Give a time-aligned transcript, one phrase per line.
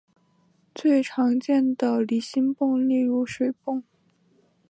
[0.73, 3.83] 最常见的离心泵例如水泵。